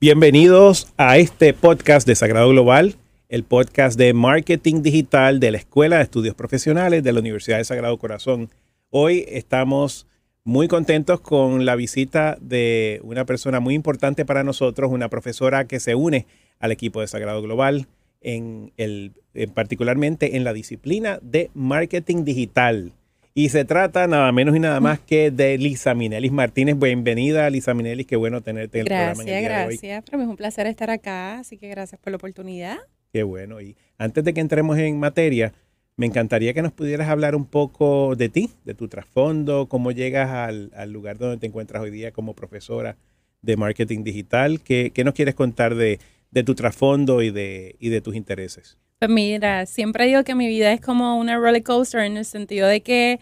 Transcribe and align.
Bienvenidos 0.00 0.86
a 0.96 1.18
este 1.18 1.52
podcast 1.54 2.06
de 2.06 2.14
Sagrado 2.14 2.50
Global, 2.50 2.94
el 3.28 3.42
podcast 3.42 3.98
de 3.98 4.12
marketing 4.14 4.80
digital 4.80 5.40
de 5.40 5.50
la 5.50 5.58
Escuela 5.58 5.96
de 5.96 6.04
Estudios 6.04 6.36
Profesionales 6.36 7.02
de 7.02 7.12
la 7.12 7.18
Universidad 7.18 7.58
de 7.58 7.64
Sagrado 7.64 7.98
Corazón. 7.98 8.48
Hoy 8.90 9.24
estamos 9.26 10.06
muy 10.44 10.68
contentos 10.68 11.20
con 11.20 11.66
la 11.66 11.74
visita 11.74 12.38
de 12.40 13.00
una 13.02 13.24
persona 13.24 13.58
muy 13.58 13.74
importante 13.74 14.24
para 14.24 14.44
nosotros, 14.44 14.88
una 14.92 15.08
profesora 15.08 15.66
que 15.66 15.80
se 15.80 15.96
une 15.96 16.26
al 16.60 16.70
equipo 16.70 17.00
de 17.00 17.08
Sagrado 17.08 17.42
Global, 17.42 17.88
en 18.20 18.72
el, 18.76 19.14
particularmente 19.52 20.36
en 20.36 20.44
la 20.44 20.52
disciplina 20.52 21.18
de 21.22 21.50
marketing 21.54 22.22
digital. 22.22 22.92
Y 23.38 23.50
se 23.50 23.64
trata 23.64 24.08
nada 24.08 24.32
menos 24.32 24.56
y 24.56 24.58
nada 24.58 24.80
más 24.80 24.98
que 24.98 25.30
de 25.30 25.56
Lisa 25.58 25.94
Minelis 25.94 26.32
Martínez. 26.32 26.76
Bienvenida, 26.76 27.48
Lisa 27.50 27.72
Minelis. 27.72 28.04
Qué 28.04 28.16
bueno 28.16 28.40
tenerte 28.40 28.80
en 28.80 28.86
el 28.88 28.88
programa. 28.88 29.22
Gracias, 29.22 29.42
gracias. 29.44 30.04
Para 30.06 30.18
mí 30.18 30.24
es 30.24 30.30
un 30.30 30.36
placer 30.36 30.66
estar 30.66 30.90
acá, 30.90 31.38
así 31.38 31.56
que 31.56 31.68
gracias 31.68 32.00
por 32.00 32.10
la 32.10 32.16
oportunidad. 32.16 32.78
Qué 33.12 33.22
bueno. 33.22 33.60
Y 33.60 33.76
antes 33.96 34.24
de 34.24 34.34
que 34.34 34.40
entremos 34.40 34.76
en 34.78 34.98
materia, 34.98 35.52
me 35.96 36.06
encantaría 36.06 36.52
que 36.52 36.62
nos 36.62 36.72
pudieras 36.72 37.08
hablar 37.08 37.36
un 37.36 37.46
poco 37.46 38.16
de 38.16 38.28
ti, 38.28 38.50
de 38.64 38.74
tu 38.74 38.88
trasfondo, 38.88 39.68
cómo 39.68 39.92
llegas 39.92 40.30
al, 40.30 40.90
lugar 40.90 41.18
donde 41.18 41.36
te 41.36 41.46
encuentras 41.46 41.80
hoy 41.80 41.92
día 41.92 42.10
como 42.10 42.34
profesora 42.34 42.96
de 43.42 43.56
marketing 43.56 44.02
digital. 44.02 44.62
¿Qué, 44.62 44.92
nos 45.04 45.14
quieres 45.14 45.36
contar 45.36 45.76
de, 45.76 46.00
tu 46.44 46.56
trasfondo 46.56 47.22
y 47.22 47.30
de, 47.30 47.76
y 47.78 47.90
de 47.90 48.00
tus 48.00 48.16
intereses? 48.16 48.78
Pues 48.98 49.10
mira, 49.12 49.64
siempre 49.66 50.06
digo 50.06 50.24
que 50.24 50.34
mi 50.34 50.48
vida 50.48 50.72
es 50.72 50.80
como 50.80 51.18
una 51.18 51.36
roller 51.36 51.62
coaster 51.62 52.00
en 52.00 52.16
el 52.16 52.24
sentido 52.24 52.66
de 52.66 52.82
que 52.82 53.20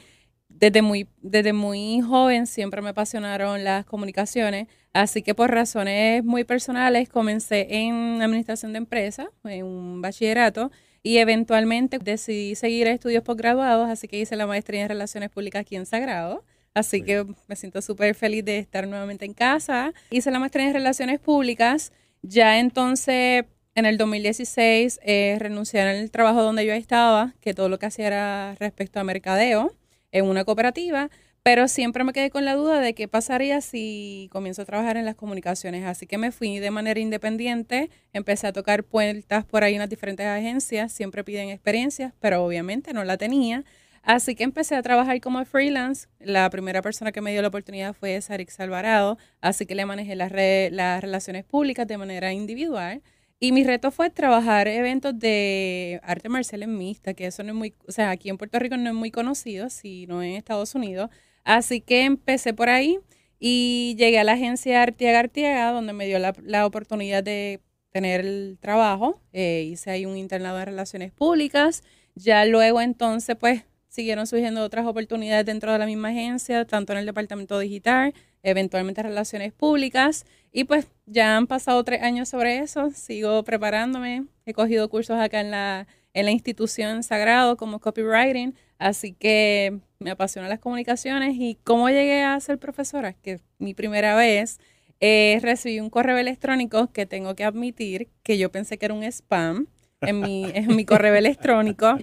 desde 0.49 0.81
muy, 0.81 1.07
desde 1.21 1.53
muy 1.53 2.01
joven 2.01 2.47
siempre 2.47 2.81
me 2.81 2.91
apasionaron 2.91 3.63
las 3.63 3.85
comunicaciones, 3.85 4.69
así 4.95 5.21
que 5.23 5.35
por 5.35 5.51
razones 5.51 6.25
muy 6.25 6.45
personales 6.45 7.11
comencé 7.11 7.67
en 7.69 8.23
administración 8.23 8.73
de 8.73 8.79
empresas, 8.79 9.27
en 9.45 9.67
un 9.67 10.01
bachillerato, 10.01 10.71
y 11.03 11.19
eventualmente 11.19 11.99
decidí 11.99 12.55
seguir 12.55 12.87
estudios 12.87 13.23
posgraduados, 13.23 13.91
así 13.91 14.09
que 14.09 14.19
hice 14.19 14.35
la 14.35 14.47
maestría 14.47 14.81
en 14.83 14.89
Relaciones 14.89 15.29
Públicas 15.29 15.61
aquí 15.61 15.77
en 15.77 15.85
Sagrado. 15.85 16.43
Así 16.75 17.03
que 17.03 17.25
me 17.49 17.57
siento 17.57 17.81
súper 17.83 18.15
feliz 18.15 18.45
de 18.45 18.59
estar 18.59 18.89
nuevamente 18.89 19.25
en 19.25 19.35
casa. 19.35 19.93
Hice 20.11 20.31
la 20.31 20.39
maestría 20.39 20.67
en 20.67 20.75
Relaciones 20.75 21.21
Públicas. 21.21 21.93
Ya 22.23 22.59
entonces 22.59 23.45
en 23.77 23.85
el 23.85 23.99
2016 23.99 25.01
eh, 25.03 25.37
renuncié 25.39 25.83
al 25.83 26.11
trabajo 26.11 26.43
donde 26.43 26.65
yo 26.65 26.73
estaba, 26.73 27.35
que 27.41 27.53
todo 27.53 27.69
lo 27.69 27.79
que 27.79 27.87
hacía 27.87 28.07
era 28.07 28.55
respecto 28.59 28.99
a 28.99 29.05
mercadeo 29.05 29.71
en 30.13 30.25
una 30.25 30.45
cooperativa, 30.47 31.11
pero 31.43 31.69
siempre 31.69 32.03
me 32.03 32.15
quedé 32.15 32.31
con 32.31 32.47
la 32.47 32.55
duda 32.55 32.81
de 32.81 32.95
qué 32.95 33.07
pasaría 33.07 33.61
si 33.61 34.31
comienzo 34.33 34.63
a 34.63 34.65
trabajar 34.65 34.97
en 34.97 35.05
las 35.05 35.15
comunicaciones. 35.15 35.85
Así 35.85 36.07
que 36.07 36.17
me 36.17 36.33
fui 36.33 36.59
de 36.59 36.71
manera 36.71 36.99
independiente, 36.99 37.91
empecé 38.15 38.47
a 38.47 38.53
tocar 38.55 38.83
puertas 38.83 39.45
por 39.45 39.63
ahí 39.63 39.75
en 39.75 39.81
las 39.81 39.91
diferentes 39.91 40.27
agencias, 40.27 40.91
siempre 40.91 41.23
piden 41.23 41.51
experiencias, 41.51 42.15
pero 42.19 42.43
obviamente 42.43 42.95
no 42.95 43.05
la 43.05 43.19
tenía. 43.19 43.63
Así 44.03 44.35
que 44.35 44.45
empecé 44.45 44.75
a 44.75 44.83
trabajar 44.83 45.21
como 45.21 45.45
freelance. 45.45 46.09
La 46.19 46.49
primera 46.49 46.81
persona 46.81 47.13
que 47.13 47.21
me 47.21 47.33
dio 47.33 47.43
la 47.43 47.49
oportunidad 47.49 47.93
fue 47.93 48.19
Sarix 48.23 48.59
Alvarado, 48.59 49.19
así 49.43 49.67
que 49.67 49.75
le 49.75 49.85
manejé 49.85 50.17
las, 50.17 50.33
las 50.33 51.03
relaciones 51.03 51.45
públicas 51.45 51.87
de 51.87 51.99
manera 51.99 52.33
individual. 52.33 53.03
Y 53.39 53.53
mi 53.53 53.65
reto 53.65 53.91
fue 53.91 54.09
trabajar 54.09 54.67
eventos 54.67 55.19
de 55.19 56.01
arte 56.03 56.29
marcial 56.31 56.63
en 56.63 56.79
mixta, 56.79 57.13
que 57.13 57.27
eso 57.27 57.43
no 57.43 57.51
es 57.51 57.55
muy, 57.55 57.75
o 57.87 57.93
sea, 57.93 58.11
aquí 58.11 58.31
en 58.31 58.39
Puerto 58.39 58.59
Rico 58.59 58.77
no 58.79 58.89
es 58.89 58.97
muy 58.97 59.11
conocido, 59.11 59.69
sino 59.69 60.23
en 60.23 60.33
Estados 60.33 60.75
Unidos. 60.75 61.11
Así 61.45 61.81
que 61.83 62.05
empecé 62.05 62.55
por 62.55 62.71
ahí 62.71 62.99
y 63.39 63.95
llegué 63.99 64.19
a 64.19 64.25
la 64.25 64.33
agencia 64.33 64.83
Artiaga 64.83 65.21
Artiaga, 65.21 65.71
donde 65.73 65.93
me 65.93 66.07
dio 66.07 66.19
la, 66.19 66.67
oportunidad 66.67 67.23
de 67.23 67.61
tener 67.93 68.21
el 68.23 68.59
trabajo. 68.61 69.21
Eh, 69.33 69.69
hice 69.71 69.91
ahí 69.91 70.07
un 70.07 70.17
internado 70.17 70.59
de 70.59 70.65
relaciones 70.65 71.13
públicas. 71.13 71.85
Ya 72.15 72.45
luego 72.47 72.81
entonces, 72.81 73.37
pues, 73.39 73.65
siguieron 73.97 74.27
surgiendo 74.27 74.63
otras 74.63 74.87
oportunidades 74.87 75.47
dentro 75.47 75.73
de 75.73 75.79
la 75.79 75.87
misma 75.87 76.09
agencia, 76.09 76.67
tanto 76.67 76.93
en 76.93 76.99
el 76.99 77.07
departamento 77.07 77.59
digital, 77.59 78.13
eventualmente 78.43 79.03
relaciones 79.03 79.55
públicas. 79.55 80.27
Y 80.53 80.65
pues 80.65 80.87
ya 81.07 81.39
han 81.39 81.47
pasado 81.47 81.83
tres 81.83 82.03
años 82.03 82.29
sobre 82.29 82.59
eso, 82.59 82.91
sigo 82.91 83.43
preparándome, 83.43 84.27
he 84.45 84.53
cogido 84.53 84.91
cursos 84.91 85.19
acá 85.19 85.41
en 85.41 85.51
la, 85.51 85.87
en 86.13 86.27
la 86.27 86.31
institución 86.31 87.03
Sagrado 87.03 87.57
como 87.57 87.81
copywriting, 87.81 88.55
así 88.79 89.15
que 89.15 89.81
me 89.99 90.11
apasionan 90.11 90.51
las 90.51 90.61
comunicaciones 90.61 91.35
y 91.39 91.57
cómo 91.65 91.89
llegué 91.89 92.23
a 92.23 92.39
ser 92.41 92.59
profesora, 92.59 93.15
que 93.15 93.41
mi 93.59 93.73
primera 93.73 94.15
vez 94.15 94.59
eh, 95.01 95.39
recibí 95.41 95.81
un 95.81 95.89
correo 95.89 96.19
electrónico 96.19 96.93
que 96.93 97.07
tengo 97.07 97.35
que 97.35 97.45
admitir 97.45 98.09
que 98.23 98.37
yo 98.37 98.53
pensé 98.53 98.77
que 98.77 98.85
era 98.85 98.95
un 98.95 99.05
spam 99.05 99.69
en 100.01 100.21
mi, 100.21 100.45
en 100.55 100.77
mi 100.77 100.85
correo 100.85 101.15
electrónico, 101.15 101.97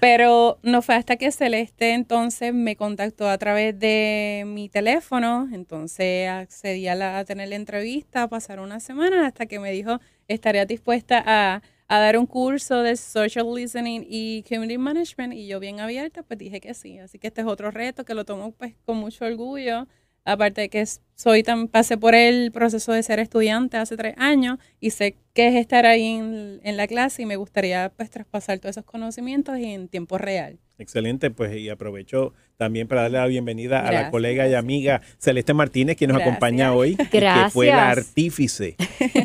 pero 0.00 0.58
no 0.62 0.82
fue 0.82 0.94
hasta 0.94 1.16
que 1.16 1.32
Celeste 1.32 1.92
entonces 1.92 2.54
me 2.54 2.76
contactó 2.76 3.28
a 3.28 3.38
través 3.38 3.78
de 3.78 4.44
mi 4.46 4.68
teléfono, 4.68 5.48
entonces 5.52 6.28
accedí 6.28 6.86
a, 6.88 6.94
la, 6.94 7.18
a 7.18 7.24
tener 7.24 7.48
la 7.48 7.56
entrevista, 7.56 8.28
pasaron 8.28 8.66
una 8.66 8.80
semana 8.80 9.26
hasta 9.26 9.46
que 9.46 9.58
me 9.58 9.72
dijo, 9.72 10.00
estaría 10.28 10.64
dispuesta 10.64 11.22
a, 11.26 11.62
a 11.88 11.98
dar 11.98 12.18
un 12.18 12.26
curso 12.26 12.82
de 12.82 12.96
Social 12.96 13.46
Listening 13.54 14.06
y 14.08 14.44
Community 14.48 14.78
Management 14.78 15.34
y 15.34 15.46
yo 15.46 15.60
bien 15.60 15.80
abierta, 15.80 16.22
pues 16.22 16.38
dije 16.38 16.60
que 16.60 16.74
sí, 16.74 16.98
así 16.98 17.18
que 17.18 17.28
este 17.28 17.40
es 17.40 17.46
otro 17.46 17.70
reto 17.70 18.04
que 18.04 18.14
lo 18.14 18.24
tomo 18.24 18.52
pues 18.52 18.74
con 18.84 18.96
mucho 18.98 19.24
orgullo. 19.24 19.86
Aparte 20.26 20.62
de 20.62 20.68
que 20.70 20.80
soy 21.14 21.42
tan, 21.42 21.68
pasé 21.68 21.96
por 21.96 22.14
el 22.14 22.50
proceso 22.52 22.92
de 22.92 23.02
ser 23.02 23.18
estudiante 23.20 23.76
hace 23.76 23.96
tres 23.96 24.14
años 24.18 24.58
y 24.80 24.90
sé 24.90 25.16
qué 25.32 25.48
es 25.48 25.54
estar 25.54 25.86
ahí 25.86 26.06
en, 26.06 26.60
en, 26.62 26.76
la 26.76 26.86
clase 26.86 27.22
y 27.22 27.26
me 27.26 27.36
gustaría 27.36 27.92
pues 27.96 28.10
traspasar 28.10 28.58
todos 28.58 28.76
esos 28.76 28.84
conocimientos 28.84 29.56
en 29.56 29.88
tiempo 29.88 30.18
real. 30.18 30.58
Excelente, 30.76 31.30
pues 31.30 31.56
y 31.56 31.68
aprovecho 31.68 32.32
también 32.56 32.88
para 32.88 33.02
darle 33.02 33.18
la 33.18 33.26
bienvenida 33.26 33.86
a 33.86 33.92
la 33.92 34.10
colega 34.10 34.48
y 34.48 34.54
amiga 34.54 35.02
Celeste 35.18 35.54
Martínez, 35.54 35.96
quien 35.96 36.10
nos 36.10 36.20
acompaña 36.20 36.72
hoy, 36.72 36.96
que 36.96 37.28
fue 37.50 37.66
la 37.66 37.90
artífice 37.90 38.76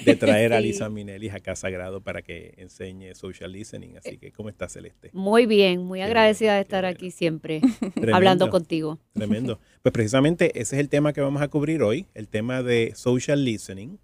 de 0.06 0.16
traer 0.16 0.54
a 0.54 0.60
Lisa 0.62 0.90
Minelis 0.90 1.34
a 1.34 1.40
Casa 1.40 1.70
Grado 1.70 2.02
para 2.02 2.22
que 2.22 2.54
enseñe 2.58 3.14
social 3.16 3.52
listening. 3.52 3.98
Así 3.98 4.18
que, 4.18 4.32
¿cómo 4.32 4.50
está 4.50 4.70
Celeste? 4.70 5.10
Muy 5.14 5.46
bien, 5.46 5.84
muy 5.84 6.02
agradecida 6.02 6.56
de 6.56 6.62
estar 6.62 6.86
aquí 6.86 7.12
siempre 7.12 7.62
hablando 8.14 8.50
contigo. 8.50 9.00
Tremendo. 9.14 9.60
Pues 9.82 9.94
precisamente 9.94 10.60
ese 10.60 10.76
es 10.76 10.80
el 10.80 10.90
tema 10.90 11.14
que 11.14 11.22
vamos 11.22 11.42
a 11.42 11.48
cubrir 11.48 11.79
hoy, 11.84 12.08
el 12.14 12.28
tema 12.28 12.64
de 12.64 12.94
social 12.96 13.44
listening. 13.44 13.98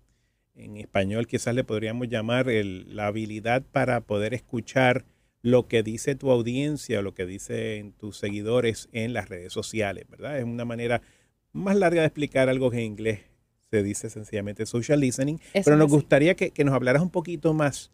En 0.56 0.78
español 0.78 1.28
quizás 1.28 1.54
le 1.54 1.64
podríamos 1.64 2.08
llamar 2.08 2.48
la 2.48 3.08
habilidad 3.08 3.64
para 3.72 4.02
poder 4.02 4.34
escuchar 4.34 5.06
lo 5.42 5.68
que 5.68 5.84
dice 5.84 6.16
tu 6.16 6.32
audiencia, 6.32 7.02
lo 7.02 7.14
que 7.14 7.26
dicen 7.26 7.92
tus 7.94 8.18
seguidores 8.18 8.90
en 8.94 9.14
las 9.14 9.30
redes 9.30 9.54
sociales, 9.54 10.06
¿verdad? 10.10 10.40
Es 10.40 10.44
una 10.44 10.66
manera 10.66 11.02
más 11.52 11.76
larga 11.76 12.02
de 12.02 12.08
explicar 12.08 12.50
algo 12.50 12.72
que 12.72 12.78
en 12.78 12.86
inglés 12.86 13.20
se 13.70 13.84
dice 13.84 14.10
sencillamente 14.10 14.66
social 14.66 15.00
listening, 15.00 15.38
pero 15.54 15.78
nos 15.78 15.90
gustaría 15.90 16.36
que, 16.36 16.52
que, 16.52 16.64
nos 16.64 16.74
hablaras 16.74 17.02
un 17.02 17.10
poquito 17.10 17.54
más 17.54 17.92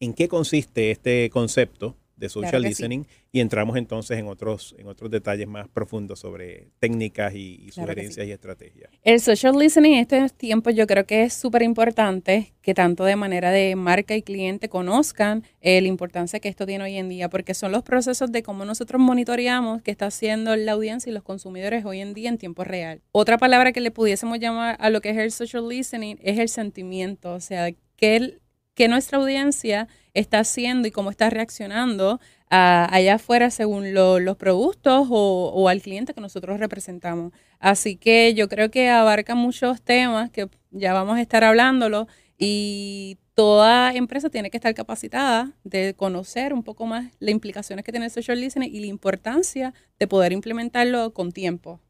en 0.00 0.14
qué 0.14 0.28
consiste 0.28 0.90
este 0.90 1.28
concepto 1.30 1.96
de 2.16 2.28
social 2.28 2.62
listening 2.62 3.06
y 3.30 3.40
entramos 3.40 3.76
entonces 3.76 4.18
en 4.18 4.26
otros, 4.26 4.74
en 4.78 4.86
otros 4.86 5.10
detalles 5.10 5.46
más 5.46 5.68
profundos 5.68 6.18
sobre 6.20 6.68
técnicas 6.78 7.34
y, 7.34 7.70
sugerencias 7.70 8.26
y 8.26 8.32
estrategias. 8.32 8.90
El 9.02 9.20
social 9.20 9.58
listening 9.58 9.94
en 9.94 10.00
estos 10.00 10.32
tiempos 10.32 10.74
yo 10.74 10.86
creo 10.86 11.04
que 11.04 11.24
es 11.24 11.34
súper 11.34 11.62
importante 11.62 12.54
que 12.62 12.74
tanto 12.74 13.04
de 13.04 13.16
manera 13.16 13.50
de 13.50 13.76
marca 13.76 14.16
y 14.16 14.22
cliente 14.22 14.68
conozcan 14.68 15.44
eh, 15.60 15.80
la 15.80 15.88
importancia 15.88 16.40
que 16.40 16.48
esto 16.48 16.66
tiene 16.66 16.84
hoy 16.84 16.96
en 16.96 17.08
día, 17.08 17.28
porque 17.28 17.54
son 17.54 17.70
los 17.70 17.82
procesos 17.82 18.32
de 18.32 18.42
cómo 18.42 18.64
nosotros 18.64 19.00
monitoreamos 19.00 19.82
qué 19.82 19.90
está 19.90 20.06
haciendo 20.06 20.56
la 20.56 20.72
audiencia 20.72 21.10
y 21.10 21.14
los 21.14 21.22
consumidores 21.22 21.84
hoy 21.84 22.00
en 22.00 22.14
día 22.14 22.28
en 22.28 22.38
tiempo 22.38 22.64
real. 22.64 23.02
Otra 23.12 23.38
palabra 23.38 23.72
que 23.72 23.80
le 23.80 23.90
pudiésemos 23.90 24.38
llamar 24.40 24.76
a 24.80 24.90
lo 24.90 25.00
que 25.00 25.10
es 25.10 25.16
el 25.18 25.30
social 25.30 25.68
listening 25.68 26.16
es 26.22 26.38
el 26.38 26.48
sentimiento, 26.48 27.34
o 27.34 27.40
sea, 27.40 27.70
que 27.96 28.16
el 28.16 28.40
qué 28.76 28.86
nuestra 28.86 29.18
audiencia 29.18 29.88
está 30.14 30.40
haciendo 30.40 30.86
y 30.86 30.92
cómo 30.92 31.10
está 31.10 31.28
reaccionando 31.30 32.20
allá 32.48 33.14
afuera 33.16 33.50
según 33.50 33.92
los 33.92 34.36
productos 34.36 35.08
o, 35.10 35.68
al 35.68 35.82
cliente 35.82 36.14
que 36.14 36.20
nosotros 36.20 36.60
representamos. 36.60 37.32
Así 37.58 37.96
que 37.96 38.34
yo 38.34 38.48
creo 38.48 38.70
que 38.70 38.88
abarca 38.88 39.34
muchos 39.34 39.82
temas 39.82 40.30
que 40.30 40.48
ya 40.70 40.92
vamos 40.92 41.16
a 41.16 41.22
estar 41.22 41.42
hablándolo 41.42 42.06
y 42.38 43.18
toda 43.34 43.94
empresa 43.94 44.30
tiene 44.30 44.50
que 44.50 44.58
estar 44.58 44.74
capacitada 44.74 45.52
de 45.64 45.94
conocer 45.94 46.52
un 46.52 46.62
poco 46.62 46.86
más 46.86 47.12
las 47.18 47.32
implicaciones 47.32 47.84
que 47.84 47.92
tiene 47.92 48.06
el 48.06 48.12
social 48.12 48.40
listening 48.40 48.72
y 48.72 48.80
la 48.80 48.86
importancia 48.86 49.74
de 49.98 50.06
poder 50.06 50.32
implementarlo 50.32 51.12
con 51.14 51.32
tiempo. 51.32 51.80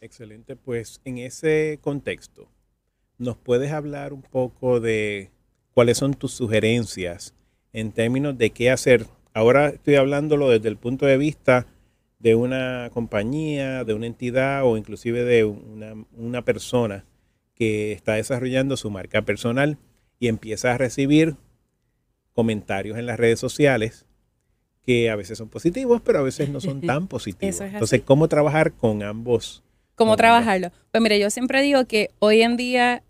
Excelente, 0.00 0.56
pues 0.56 1.00
en 1.04 1.18
ese 1.18 1.78
contexto, 1.82 2.50
¿nos 3.18 3.36
puedes 3.36 3.70
hablar 3.72 4.12
un 4.12 4.22
poco 4.22 4.80
de 4.80 5.30
cuáles 5.76 5.98
son 5.98 6.14
tus 6.14 6.32
sugerencias 6.32 7.34
en 7.74 7.92
términos 7.92 8.38
de 8.38 8.48
qué 8.48 8.70
hacer. 8.70 9.04
Ahora 9.34 9.68
estoy 9.68 9.96
hablándolo 9.96 10.48
desde 10.48 10.70
el 10.70 10.78
punto 10.78 11.04
de 11.04 11.18
vista 11.18 11.66
de 12.18 12.34
una 12.34 12.88
compañía, 12.94 13.84
de 13.84 13.92
una 13.92 14.06
entidad 14.06 14.64
o 14.64 14.78
inclusive 14.78 15.22
de 15.24 15.44
una, 15.44 16.42
persona 16.46 17.04
que 17.54 17.92
está 17.92 18.14
desarrollando 18.14 18.78
su 18.78 18.90
marca 18.90 19.20
personal 19.20 19.76
y 20.18 20.28
empieza 20.28 20.72
a 20.72 20.78
recibir 20.78 21.36
comentarios 22.32 22.96
en 22.96 23.04
las 23.04 23.20
redes 23.20 23.38
sociales 23.38 24.06
que 24.82 25.10
a 25.10 25.16
veces 25.16 25.36
son 25.36 25.50
positivos, 25.50 26.00
pero 26.02 26.20
a 26.20 26.22
veces 26.22 26.48
no 26.48 26.62
son 26.62 26.80
tan 26.86 27.06
positivos. 27.06 27.60
Entonces, 27.60 28.00
¿cómo 28.02 28.28
trabajar 28.28 28.72
con 28.72 29.02
ambos? 29.02 29.62
¿Cómo 29.94 30.16
trabajarlo? 30.16 30.72
Pues 30.90 31.02
mire, 31.02 31.18
yo 31.18 31.28
siempre 31.28 31.60
digo 31.60 31.84
que 31.84 32.12
hoy 32.18 32.40
en 32.40 32.56
día 32.56 33.02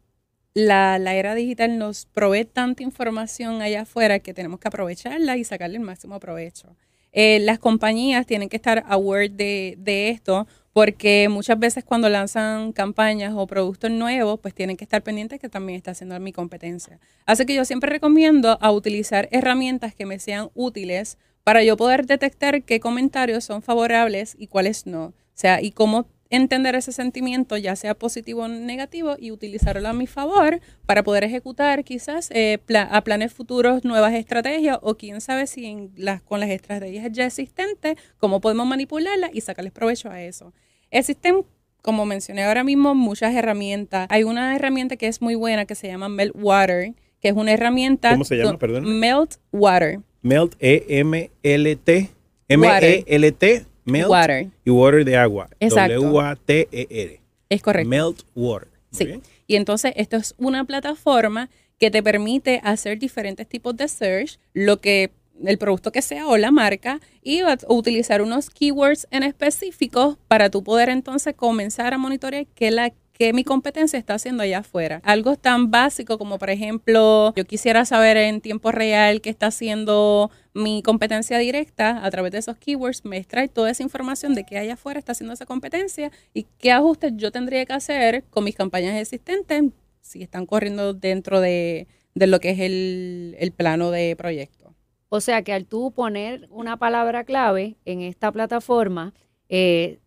la, 0.56 0.96
era 1.14 1.34
digital 1.34 1.76
nos 1.76 2.06
provee 2.06 2.46
tanta 2.46 2.82
información 2.82 3.60
allá 3.60 3.82
afuera 3.82 4.20
que 4.20 4.32
tenemos 4.32 4.58
que 4.58 4.68
aprovecharla 4.68 5.36
y 5.36 5.44
sacarle 5.44 5.76
el 5.76 5.82
máximo 5.82 6.18
provecho. 6.18 6.74
Eh, 7.12 7.40
las 7.40 7.58
compañías 7.58 8.26
tienen 8.26 8.48
que 8.48 8.56
estar 8.56 8.82
aware 8.88 9.28
de, 9.28 9.74
de 9.76 10.08
esto 10.08 10.46
porque 10.72 11.28
muchas 11.28 11.58
veces 11.58 11.84
cuando 11.84 12.08
lanzan 12.08 12.72
campañas 12.72 13.34
o 13.36 13.46
productos 13.46 13.90
nuevos, 13.90 14.40
pues 14.40 14.54
tienen 14.54 14.78
que 14.78 14.84
estar 14.84 15.02
pendientes 15.02 15.40
que 15.40 15.50
también 15.50 15.76
está 15.76 15.90
haciendo 15.90 16.18
mi 16.20 16.32
competencia. 16.32 17.00
Así 17.26 17.44
que 17.44 17.54
yo 17.54 17.66
siempre 17.66 17.90
recomiendo 17.90 18.56
a 18.58 18.70
utilizar 18.72 19.28
herramientas 19.32 19.94
que 19.94 20.06
me 20.06 20.18
sean 20.18 20.48
útiles 20.54 21.18
para 21.44 21.62
yo 21.64 21.76
poder 21.76 22.06
detectar 22.06 22.62
qué 22.62 22.80
comentarios 22.80 23.44
son 23.44 23.60
favorables 23.60 24.34
y 24.38 24.46
cuáles 24.46 24.86
no. 24.86 25.04
O 25.04 25.14
sea, 25.34 25.60
y 25.60 25.70
cómo 25.70 26.08
entender 26.30 26.74
ese 26.74 26.92
sentimiento, 26.92 27.56
ya 27.56 27.76
sea 27.76 27.94
positivo 27.94 28.42
o 28.42 28.48
negativo, 28.48 29.16
y 29.18 29.30
utilizarlo 29.30 29.88
a 29.88 29.92
mi 29.92 30.06
favor 30.06 30.60
para 30.86 31.02
poder 31.02 31.24
ejecutar 31.24 31.84
quizás 31.84 32.30
eh, 32.32 32.58
a 32.90 33.00
planes 33.02 33.32
futuros 33.32 33.84
nuevas 33.84 34.14
estrategias 34.14 34.78
o 34.82 34.96
quién 34.96 35.20
sabe 35.20 35.46
si 35.46 35.90
las, 35.96 36.22
con 36.22 36.40
las 36.40 36.50
estrategias 36.50 37.10
ya 37.12 37.26
existentes, 37.26 37.96
cómo 38.18 38.40
podemos 38.40 38.66
manipularlas 38.66 39.30
y 39.32 39.40
sacarles 39.40 39.72
provecho 39.72 40.10
a 40.10 40.22
eso. 40.22 40.52
Existen, 40.90 41.44
como 41.82 42.06
mencioné 42.06 42.44
ahora 42.44 42.64
mismo, 42.64 42.94
muchas 42.94 43.34
herramientas. 43.34 44.06
Hay 44.10 44.24
una 44.24 44.54
herramienta 44.54 44.96
que 44.96 45.06
es 45.06 45.22
muy 45.22 45.34
buena 45.34 45.66
que 45.66 45.74
se 45.74 45.88
llama 45.88 46.08
Meltwater, 46.08 46.94
que 47.20 47.28
es 47.28 47.34
una 47.34 47.52
herramienta... 47.52 48.10
¿Cómo 48.10 48.24
se 48.24 48.36
llama, 48.36 48.58
perdón? 48.58 48.98
Meltwater. 48.98 50.00
Melt, 50.22 50.56
E-M-L-T. 50.58 52.10
M-E-L-T. 52.48 53.66
Melt 53.86 54.08
water. 54.08 54.48
y 54.64 54.70
water 54.70 55.04
de 55.04 55.16
agua. 55.16 55.48
Exacto. 55.60 56.00
W-A-T-E-R. 56.00 57.20
Es 57.48 57.62
correcto. 57.62 57.88
Melt 57.88 58.22
water. 58.34 58.68
sí. 58.90 59.20
Y 59.48 59.54
entonces 59.54 59.92
esto 59.96 60.16
es 60.16 60.34
una 60.38 60.64
plataforma 60.64 61.48
que 61.78 61.90
te 61.90 62.02
permite 62.02 62.60
hacer 62.64 62.98
diferentes 62.98 63.48
tipos 63.48 63.76
de 63.76 63.86
search, 63.86 64.38
lo 64.54 64.80
que 64.80 65.12
el 65.44 65.58
producto 65.58 65.92
que 65.92 66.02
sea 66.02 66.26
o 66.26 66.36
la 66.36 66.50
marca 66.50 67.00
y 67.22 67.42
utilizar 67.68 68.22
unos 68.22 68.50
keywords 68.50 69.06
en 69.10 69.22
específicos 69.22 70.16
para 70.28 70.50
tú 70.50 70.62
poder 70.64 70.88
entonces 70.88 71.34
comenzar 71.34 71.92
a 71.94 71.98
monitorear 71.98 72.46
qué 72.54 72.70
la 72.70 72.92
que 73.16 73.32
mi 73.32 73.44
competencia 73.44 73.98
está 73.98 74.14
haciendo 74.14 74.42
allá 74.42 74.58
afuera. 74.58 75.00
Algo 75.02 75.36
tan 75.36 75.70
básico 75.70 76.18
como, 76.18 76.38
por 76.38 76.50
ejemplo, 76.50 77.32
yo 77.34 77.44
quisiera 77.46 77.86
saber 77.86 78.18
en 78.18 78.42
tiempo 78.42 78.72
real 78.72 79.22
qué 79.22 79.30
está 79.30 79.46
haciendo 79.46 80.30
mi 80.52 80.82
competencia 80.82 81.38
directa 81.38 82.04
a 82.04 82.10
través 82.10 82.32
de 82.32 82.38
esos 82.38 82.58
keywords, 82.58 83.04
me 83.04 83.16
extrae 83.16 83.48
toda 83.48 83.70
esa 83.70 83.82
información 83.82 84.34
de 84.34 84.44
qué 84.44 84.58
allá 84.58 84.74
afuera 84.74 84.98
está 84.98 85.12
haciendo 85.12 85.32
esa 85.32 85.46
competencia 85.46 86.10
y 86.34 86.46
qué 86.58 86.72
ajustes 86.72 87.12
yo 87.16 87.32
tendría 87.32 87.64
que 87.64 87.72
hacer 87.72 88.24
con 88.30 88.44
mis 88.44 88.54
campañas 88.54 88.96
existentes 88.96 89.64
si 90.02 90.22
están 90.22 90.46
corriendo 90.46 90.92
dentro 90.94 91.40
de, 91.40 91.88
lo 92.14 92.38
que 92.38 92.50
es 92.50 92.60
el, 92.60 93.36
el 93.38 93.52
plano 93.52 93.90
de 93.90 94.14
proyecto. 94.16 94.74
O 95.08 95.20
sea 95.20 95.42
que 95.42 95.52
al 95.52 95.66
tú 95.66 95.92
poner 95.92 96.48
una 96.50 96.76
palabra 96.76 97.24
clave 97.24 97.76
en 97.84 98.02
esta 98.02 98.30
plataforma, 98.30 99.14
eh, 99.48 100.00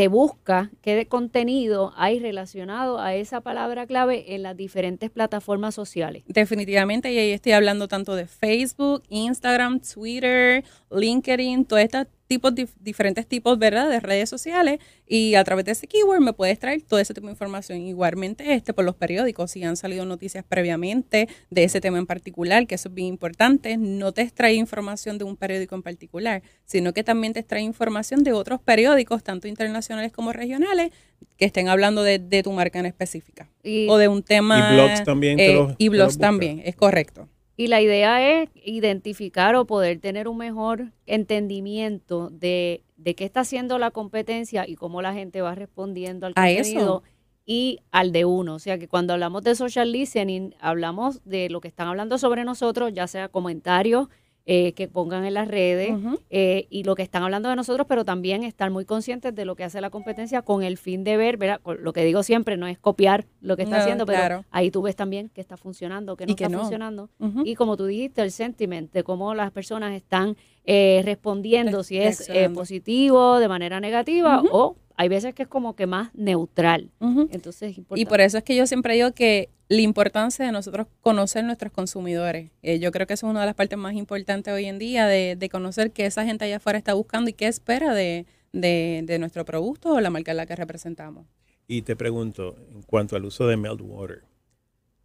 te 0.00 0.08
busca 0.08 0.70
qué 0.80 1.06
contenido 1.08 1.92
hay 1.94 2.20
relacionado 2.20 2.98
a 2.98 3.14
esa 3.14 3.42
palabra 3.42 3.86
clave 3.86 4.34
en 4.34 4.42
las 4.42 4.56
diferentes 4.56 5.10
plataformas 5.10 5.74
sociales. 5.74 6.22
Definitivamente, 6.26 7.12
y 7.12 7.18
ahí 7.18 7.32
estoy 7.32 7.52
hablando 7.52 7.86
tanto 7.86 8.14
de 8.14 8.24
Facebook, 8.24 9.02
Instagram, 9.10 9.80
Twitter, 9.80 10.64
LinkedIn, 10.90 11.66
todas 11.66 11.84
estas 11.84 12.06
tipos, 12.30 12.54
diferentes 12.78 13.26
tipos, 13.26 13.58
¿verdad?, 13.58 13.90
de 13.90 13.98
redes 13.98 14.30
sociales 14.30 14.78
y 15.04 15.34
a 15.34 15.42
través 15.42 15.64
de 15.64 15.72
ese 15.72 15.88
keyword 15.88 16.20
me 16.20 16.32
puedes 16.32 16.60
traer 16.60 16.80
todo 16.80 17.00
ese 17.00 17.12
tipo 17.12 17.26
de 17.26 17.32
información. 17.32 17.80
Igualmente 17.80 18.54
este 18.54 18.72
por 18.72 18.84
los 18.84 18.94
periódicos, 18.94 19.50
si 19.50 19.64
han 19.64 19.76
salido 19.76 20.04
noticias 20.04 20.44
previamente 20.48 21.28
de 21.50 21.64
ese 21.64 21.80
tema 21.80 21.98
en 21.98 22.06
particular, 22.06 22.68
que 22.68 22.76
eso 22.76 22.88
es 22.88 22.94
bien 22.94 23.08
importante, 23.08 23.76
no 23.76 24.12
te 24.12 24.22
extrae 24.22 24.54
información 24.54 25.18
de 25.18 25.24
un 25.24 25.36
periódico 25.36 25.74
en 25.74 25.82
particular, 25.82 26.42
sino 26.66 26.92
que 26.92 27.02
también 27.02 27.32
te 27.32 27.40
extrae 27.40 27.62
información 27.62 28.22
de 28.22 28.32
otros 28.32 28.60
periódicos, 28.60 29.24
tanto 29.24 29.48
internacionales 29.48 30.12
como 30.12 30.32
regionales, 30.32 30.92
que 31.36 31.46
estén 31.46 31.68
hablando 31.68 32.04
de, 32.04 32.20
tu 32.44 32.52
marca 32.52 32.78
en 32.78 32.86
específica 32.86 33.50
o 33.88 33.98
de 33.98 34.06
un 34.06 34.22
tema. 34.22 34.70
Y 34.70 34.74
blogs 34.74 35.02
también. 35.02 35.40
Eh, 35.40 35.74
y 35.78 35.88
blogs 35.88 36.16
también, 36.16 36.62
es 36.64 36.76
correcto. 36.76 37.28
Y 37.60 37.66
la 37.66 37.82
idea 37.82 38.40
es 38.40 38.48
identificar 38.64 39.54
o 39.54 39.66
poder 39.66 40.00
tener 40.00 40.28
un 40.28 40.38
mejor 40.38 40.92
entendimiento 41.04 42.30
de, 42.30 42.84
de 42.96 43.14
qué 43.14 43.26
está 43.26 43.40
haciendo 43.40 43.78
la 43.78 43.90
competencia 43.90 44.66
y 44.66 44.76
cómo 44.76 45.02
la 45.02 45.12
gente 45.12 45.42
va 45.42 45.54
respondiendo 45.54 46.26
al 46.26 46.32
contenido 46.32 47.02
y 47.44 47.80
al 47.90 48.12
de 48.12 48.24
uno. 48.24 48.54
O 48.54 48.58
sea 48.58 48.78
que 48.78 48.88
cuando 48.88 49.12
hablamos 49.12 49.42
de 49.42 49.54
social 49.54 49.92
listening, 49.92 50.54
hablamos 50.58 51.22
de 51.26 51.50
lo 51.50 51.60
que 51.60 51.68
están 51.68 51.88
hablando 51.88 52.16
sobre 52.16 52.44
nosotros, 52.44 52.94
ya 52.94 53.06
sea 53.06 53.28
comentarios, 53.28 54.08
eh, 54.46 54.72
que 54.72 54.88
pongan 54.88 55.24
en 55.24 55.34
las 55.34 55.46
redes 55.48 55.94
eh, 56.30 56.66
y 56.70 56.84
lo 56.84 56.94
que 56.94 57.02
están 57.02 57.22
hablando 57.22 57.48
de 57.48 57.56
nosotros, 57.56 57.86
pero 57.88 58.04
también 58.04 58.42
estar 58.42 58.70
muy 58.70 58.84
conscientes 58.84 59.34
de 59.34 59.44
lo 59.44 59.54
que 59.54 59.64
hace 59.64 59.80
la 59.80 59.90
competencia 59.90 60.42
con 60.42 60.62
el 60.62 60.78
fin 60.78 61.04
de 61.04 61.16
ver, 61.16 61.36
¿verdad? 61.36 61.60
lo 61.78 61.92
que 61.92 62.04
digo 62.04 62.22
siempre 62.22 62.56
no 62.56 62.66
es 62.66 62.78
copiar 62.78 63.26
lo 63.40 63.56
que 63.56 63.62
está 63.64 63.78
haciendo, 63.78 64.06
pero 64.06 64.44
ahí 64.50 64.70
tú 64.70 64.82
ves 64.82 64.96
también 64.96 65.28
que 65.28 65.40
está 65.40 65.56
funcionando, 65.56 66.16
que 66.16 66.26
no 66.26 66.32
está 66.32 66.48
funcionando. 66.48 67.10
Y 67.44 67.54
como 67.54 67.76
tú 67.76 67.86
dijiste, 67.86 68.22
el 68.22 68.32
sentiment 68.32 68.92
de 68.92 69.04
cómo 69.04 69.34
las 69.34 69.50
personas 69.50 69.94
están 69.94 70.36
eh, 70.64 71.02
respondiendo, 71.04 71.82
si 71.82 71.98
es 71.98 72.28
positivo, 72.54 73.38
de 73.38 73.48
manera 73.48 73.78
negativa 73.80 74.42
o 74.50 74.76
hay 75.00 75.08
veces 75.08 75.34
que 75.34 75.44
es 75.44 75.48
como 75.48 75.76
que 75.76 75.86
más 75.86 76.14
neutral. 76.14 76.90
Entonces, 77.30 77.74
y 77.94 78.04
por 78.04 78.20
eso 78.20 78.36
es 78.36 78.44
que 78.44 78.54
yo 78.54 78.66
siempre 78.66 78.92
digo 78.92 79.12
que 79.12 79.48
la 79.66 79.80
importancia 79.80 80.44
de 80.44 80.52
nosotros 80.52 80.88
conocer 81.00 81.42
nuestros 81.42 81.72
consumidores. 81.72 82.50
Eh, 82.60 82.80
yo 82.80 82.92
creo 82.92 83.06
que 83.06 83.14
eso 83.14 83.26
es 83.26 83.30
una 83.30 83.40
de 83.40 83.46
las 83.46 83.54
partes 83.54 83.78
más 83.78 83.94
importantes 83.94 84.52
hoy 84.52 84.66
en 84.66 84.78
día, 84.78 85.06
de, 85.06 85.48
conocer 85.50 85.92
qué 85.92 86.04
esa 86.04 86.26
gente 86.26 86.44
allá 86.44 86.58
afuera 86.58 86.78
está 86.78 86.92
buscando 86.92 87.30
y 87.30 87.32
qué 87.32 87.46
espera 87.46 87.94
de, 87.94 88.26
de, 88.52 89.18
nuestro 89.18 89.46
producto 89.46 89.94
o 89.94 90.00
la 90.02 90.10
marca 90.10 90.32
en 90.32 90.36
la 90.36 90.44
que 90.44 90.54
representamos. 90.54 91.24
Y 91.66 91.80
te 91.80 91.96
pregunto, 91.96 92.58
en 92.70 92.82
cuanto 92.82 93.16
al 93.16 93.24
uso 93.24 93.46
de 93.46 93.56
Meltwater, 93.56 94.24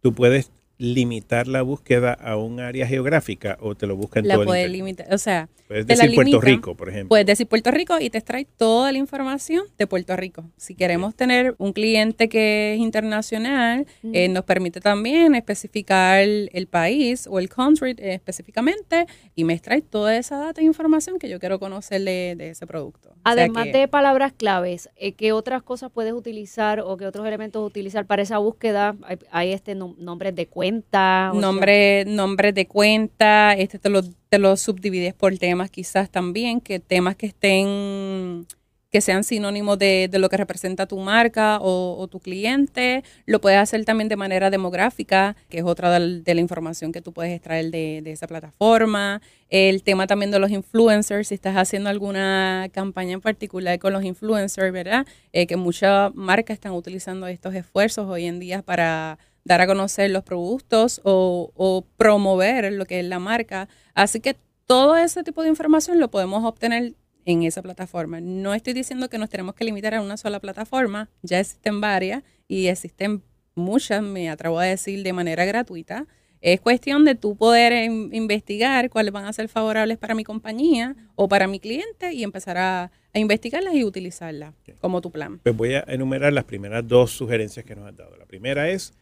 ¿tú 0.02 0.12
puedes 0.12 0.50
limitar 0.78 1.48
la 1.48 1.62
búsqueda 1.62 2.12
a 2.12 2.36
un 2.36 2.60
área 2.60 2.86
geográfica 2.86 3.56
o 3.60 3.74
te 3.74 3.86
lo 3.86 3.96
busca 3.96 4.20
en 4.20 4.28
la 4.28 4.34
todo 4.34 4.44
puede 4.44 4.64
el 4.64 4.72
limitar, 4.72 5.12
o 5.12 5.18
sea, 5.18 5.48
puedes 5.68 5.86
decir 5.86 6.14
Puerto 6.14 6.40
Rico, 6.40 6.76
por 6.76 6.88
ejemplo. 6.88 7.08
Puedes 7.08 7.26
decir 7.26 7.46
Puerto 7.46 7.70
Rico 7.70 7.98
y 8.00 8.10
te 8.10 8.18
extrae 8.18 8.44
toda 8.44 8.92
la 8.92 8.98
información 8.98 9.64
de 9.78 9.86
Puerto 9.86 10.14
Rico. 10.16 10.44
Si 10.56 10.74
queremos 10.74 11.14
tener 11.14 11.54
un 11.58 11.72
cliente 11.72 12.28
que 12.28 12.74
es 12.74 12.80
internacional, 12.80 13.86
eh, 14.12 14.28
nos 14.28 14.44
permite 14.44 14.80
también 14.80 15.34
especificar 15.34 16.20
el, 16.20 16.68
país 16.70 17.26
o 17.30 17.38
el 17.38 17.48
country 17.48 17.92
eh, 17.98 18.14
específicamente 18.14 19.06
y 19.34 19.44
me 19.44 19.54
extrae 19.54 19.80
toda 19.80 20.16
esa 20.16 20.36
data 20.38 20.60
e 20.60 20.64
información 20.64 21.18
que 21.18 21.28
yo 21.28 21.38
quiero 21.38 21.58
conocerle 21.58 22.34
de 22.36 22.50
ese 22.50 22.66
producto. 22.66 23.14
Además 23.24 23.66
de 23.72 23.88
palabras 23.88 24.32
claves, 24.32 24.88
eh, 24.96 25.12
¿qué 25.12 25.32
otras 25.32 25.62
cosas 25.62 25.90
puedes 25.90 26.12
utilizar 26.12 26.80
o 26.80 26.96
qué 26.96 27.06
otros 27.06 27.26
elementos 27.26 27.66
utilizar 27.66 28.06
para 28.06 28.22
esa 28.22 28.38
búsqueda? 28.38 28.96
Hay, 29.30 29.52
este 29.52 29.74
nombre 29.74 30.30
de 30.30 30.46
cuenta 30.70 31.32
Nombre, 31.34 32.04
nombre 32.06 32.52
de 32.52 32.66
cuenta, 32.66 33.54
este 33.54 33.78
te 33.78 33.88
lo, 33.88 34.02
te 34.02 34.38
lo 34.38 34.56
subdivides 34.56 35.14
por 35.14 35.36
temas 35.38 35.70
quizás 35.70 36.10
también, 36.10 36.60
que 36.60 36.80
temas 36.80 37.16
que 37.16 37.26
estén 37.26 38.46
que 38.90 39.00
sean 39.02 39.24
sinónimos 39.24 39.78
de, 39.78 40.08
lo 40.12 40.28
que 40.30 40.36
representa 40.36 40.86
tu 40.86 40.98
marca 40.98 41.58
o, 41.60 42.08
tu 42.08 42.20
cliente. 42.20 43.04
Lo 43.26 43.42
puedes 43.42 43.58
hacer 43.58 43.84
también 43.84 44.08
de 44.08 44.16
manera 44.16 44.48
demográfica, 44.48 45.36
que 45.50 45.58
es 45.58 45.64
otra 45.64 45.98
de, 45.98 46.34
la 46.34 46.40
información 46.40 46.92
que 46.92 47.02
tú 47.02 47.12
puedes 47.12 47.34
extraer 47.34 47.70
de, 47.70 48.02
esa 48.06 48.26
plataforma. 48.26 49.20
El 49.50 49.82
tema 49.82 50.06
también 50.06 50.30
de 50.30 50.38
los 50.38 50.50
influencers, 50.50 51.28
si 51.28 51.34
estás 51.34 51.56
haciendo 51.56 51.90
alguna 51.90 52.68
campaña 52.72 53.12
en 53.12 53.20
particular 53.20 53.78
con 53.78 53.92
los 53.92 54.02
influencers, 54.02 54.72
¿verdad? 54.72 55.06
Eh, 55.32 55.46
que 55.46 55.56
muchas 55.56 56.14
marcas 56.14 56.54
están 56.54 56.72
utilizando 56.72 57.26
estos 57.26 57.54
esfuerzos 57.54 58.08
hoy 58.08 58.24
en 58.24 58.38
día 58.40 58.62
para 58.62 59.18
dar 59.46 59.60
a 59.60 59.66
conocer 59.66 60.10
los 60.10 60.24
productos 60.24 61.00
o, 61.04 61.86
promover 61.96 62.72
lo 62.72 62.84
que 62.84 63.00
es 63.00 63.06
la 63.06 63.20
marca. 63.20 63.68
Así 63.94 64.20
que 64.20 64.36
todo 64.66 64.96
ese 64.96 65.22
tipo 65.22 65.42
de 65.42 65.48
información 65.48 66.00
lo 66.00 66.10
podemos 66.10 66.44
obtener 66.44 66.94
en 67.24 67.44
esa 67.44 67.62
plataforma. 67.62 68.20
No 68.20 68.54
estoy 68.54 68.72
diciendo 68.72 69.08
que 69.08 69.18
nos 69.18 69.30
tenemos 69.30 69.54
que 69.54 69.64
limitar 69.64 69.94
a 69.94 70.02
una 70.02 70.16
sola 70.16 70.40
plataforma, 70.40 71.08
ya 71.22 71.38
existen 71.38 71.80
varias 71.80 72.24
y 72.48 72.66
existen 72.66 73.22
muchas, 73.54 74.02
me 74.02 74.28
atrevo 74.28 74.58
a 74.58 74.64
decir, 74.64 75.02
de 75.02 75.12
manera 75.12 75.44
gratuita. 75.44 76.06
Es 76.40 76.60
cuestión 76.60 77.04
de 77.04 77.14
tú 77.14 77.36
poder 77.36 77.72
investigar 78.12 78.90
cuáles 78.90 79.12
van 79.12 79.24
a 79.24 79.32
ser 79.32 79.48
favorables 79.48 79.96
para 79.96 80.14
mi 80.14 80.22
compañía 80.22 80.94
o 81.14 81.28
para 81.28 81.46
mi 81.46 81.60
cliente 81.60 82.12
y 82.12 82.24
empezar 82.24 82.58
a, 82.58 82.90
investigarlas 83.14 83.74
y 83.74 83.82
utilizarlas 83.82 84.52
como 84.80 85.00
tu 85.00 85.10
plan. 85.10 85.38
Pues 85.42 85.56
voy 85.56 85.74
a 85.74 85.84
enumerar 85.88 86.32
las 86.32 86.44
primeras 86.44 86.86
dos 86.86 87.12
sugerencias 87.12 87.64
que 87.64 87.74
nos 87.74 87.88
has 87.88 87.96
dado. 87.96 88.14
La 88.16 88.26
primera 88.26 88.68
es 88.68 88.92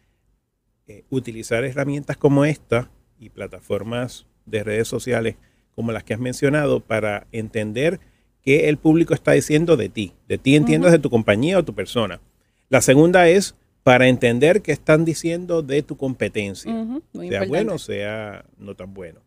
eh, 0.87 1.05
utilizar 1.09 1.65
herramientas 1.65 2.19
como 2.19 2.45
esta 2.45 2.91
y 3.19 3.31
plataformas 3.31 4.27
de 4.45 4.63
redes 4.63 4.87
sociales 4.87 5.37
como 5.75 5.93
las 5.93 6.05
que 6.05 6.13
has 6.13 6.21
mencionado 6.21 6.81
para 6.81 7.27
entender 7.33 8.01
qué 8.43 8.69
el 8.69 8.77
público 8.77 9.15
está 9.15 9.33
diciendo 9.33 9.79
de 9.79 9.89
ti. 9.89 10.13
De 10.29 10.37
ti 10.37 10.57
entiendes 10.57 10.93
de 10.93 10.99
tu 10.99 11.09
compañía 11.09 11.59
o 11.59 11.65
tu 11.65 11.75
persona. 11.75 12.21
La 12.69 12.83
segunda 12.83 13.29
es 13.31 13.55
para 13.83 14.09
entender 14.09 14.61
qué 14.61 14.73
están 14.73 15.07
diciendo 15.07 15.63
de 15.63 15.83
tu 15.83 15.97
competencia, 15.97 16.73
sea 17.13 17.45
bueno, 17.47 17.79
sea 17.79 18.45
no 18.59 18.75
tan 18.75 18.93
bueno. 18.93 19.21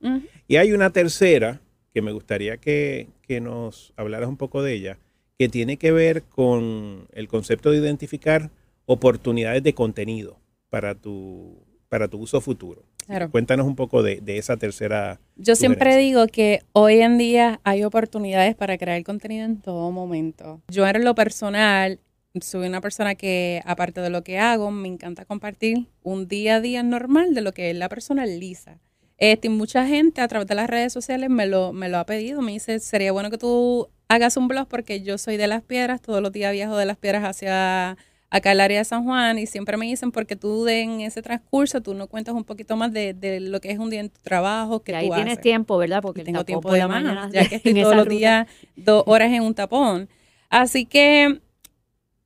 Y 0.48 0.58
hay 0.58 0.74
una 0.74 0.92
tercera 0.92 1.60
que 1.92 2.04
me 2.04 2.12
gustaría 2.12 2.58
que, 2.58 3.08
que, 3.24 3.42
nos 3.42 3.94
hablaras 3.98 4.30
un 4.30 4.38
poco 4.38 4.62
de 4.62 4.74
ella, 4.74 5.00
que 5.40 5.50
tiene 5.50 5.78
que 5.78 5.92
ver 5.92 6.22
con 6.22 7.08
el 7.14 7.28
concepto 7.28 7.72
de 7.72 7.80
identificar 7.80 8.52
oportunidades 8.86 9.64
de 9.64 9.74
contenido 9.74 10.38
para 10.70 10.96
tu, 10.96 11.64
para 11.90 12.08
tu 12.08 12.18
uso 12.20 12.42
futuro. 12.42 12.84
Cuéntanos 13.32 13.66
un 13.66 13.76
poco 13.76 14.04
de, 14.04 14.22
esa 14.26 14.58
tercera. 14.58 15.20
Yo 15.38 15.56
siempre 15.56 15.96
digo 15.96 16.28
que 16.28 16.62
hoy 16.74 17.00
en 17.00 17.18
día 17.18 17.62
hay 17.64 17.84
oportunidades 17.84 18.54
para 18.56 18.78
crear 18.78 19.02
contenido 19.04 19.46
en 19.46 19.62
todo 19.62 19.92
momento. 19.92 20.62
Yo 20.68 20.86
en 20.86 21.06
lo 21.06 21.16
personal 21.16 22.02
soy 22.42 22.68
una 22.68 22.82
persona 22.82 23.16
que, 23.16 23.62
aparte 23.66 24.02
de 24.02 24.10
lo 24.10 24.24
que 24.24 24.40
hago, 24.40 24.72
me 24.72 24.90
encanta 24.90 25.24
compartir 25.26 25.88
un 26.04 26.28
día 26.28 26.58
a 26.58 26.62
día 26.62 26.84
normal 26.84 27.34
de 27.34 27.42
lo 27.42 27.54
que 27.54 27.72
es 27.72 27.78
la 27.78 27.88
persona 27.88 28.26
lisa. 28.26 28.80
Este, 29.18 29.50
mucha 29.50 29.88
gente 29.88 30.22
a 30.22 30.28
través 30.28 30.48
de 30.48 30.56
las 30.56 30.70
redes 30.70 30.94
sociales 30.94 31.30
me 31.30 31.48
lo, 31.48 31.74
me 31.74 31.90
lo 31.90 31.98
ha 32.00 32.06
pedido. 32.06 32.42
Me 32.42 32.52
dice, 32.52 32.80
sería 32.80 33.14
bueno 33.14 33.32
que 33.32 33.38
tú 33.38 33.90
hagas 34.10 34.38
un 34.38 34.48
blog 34.48 34.68
porque 34.68 35.02
yo 35.02 35.18
soy 35.18 35.38
de 35.38 35.48
las 35.48 35.64
piedras, 35.64 36.02
todos 36.02 36.22
los 36.22 36.32
días 36.32 36.52
viajo 36.52 36.76
de 36.78 36.86
las 36.86 36.98
piedras 36.98 37.24
hacia 37.24 37.98
acá 38.30 38.52
el 38.52 38.60
área 38.60 38.80
de 38.80 38.86
San 38.86 39.04
Juan 39.04 39.40
y 39.40 39.46
siempre 39.46 39.78
me 39.78 39.86
dicen 39.86 40.12
porque 40.12 40.36
tú 40.36 40.68
en 40.68 41.02
ese 41.02 41.22
transcurso 41.22 41.82
tú 41.82 41.94
no 41.94 42.08
cuentas 42.08 42.36
un 42.36 42.44
poquito 42.44 42.76
más 42.76 42.92
de, 42.92 43.40
lo 43.42 43.62
que 43.62 43.72
es 43.72 43.80
un 43.80 43.90
día 43.90 44.02
en 44.02 44.10
tu 44.10 44.20
trabajo 44.22 44.84
que 44.84 44.96
ahí 44.96 45.10
tienes 45.10 45.40
tiempo 45.40 45.78
verdad 45.78 46.02
porque 46.02 46.24
tengo 46.24 46.44
tiempo 46.44 46.72
de 46.72 46.86
mañana 46.88 47.30
ya 47.32 47.46
que 47.50 47.56
estoy 47.56 47.82
todos 47.82 47.96
los 47.96 48.08
días 48.08 48.48
dos 48.76 49.04
horas 49.06 49.32
en 49.32 49.44
un 49.44 49.54
tapón. 49.54 50.10
Así 50.50 50.86
que 50.86 51.42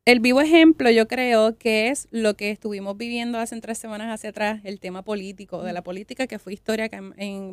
el 0.05 0.19
vivo 0.19 0.41
ejemplo 0.41 0.89
yo 0.89 1.07
creo 1.07 1.57
que 1.57 1.89
es 1.89 2.07
lo 2.11 2.35
que 2.35 2.49
estuvimos 2.49 2.97
viviendo 2.97 3.37
hace 3.37 3.59
tres 3.61 3.77
semanas 3.77 4.11
hacia 4.11 4.31
atrás 4.31 4.61
el 4.63 4.79
tema 4.79 5.03
político 5.03 5.61
de 5.61 5.73
la 5.73 5.83
política 5.83 6.25
que 6.25 6.39
fue 6.39 6.53
historia 6.53 6.89